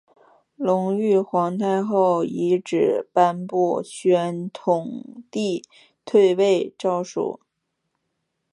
[0.55, 5.63] 隆裕皇太后懿旨颁布宣统帝
[6.05, 7.39] 退位诏书。